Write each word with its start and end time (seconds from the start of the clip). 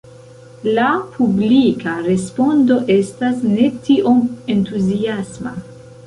La 0.77 0.85
publika 1.17 1.91
respondo 2.07 2.77
estas 2.95 3.43
ne 3.49 3.67
tiom 3.89 4.23
entuziasma. 4.55 5.53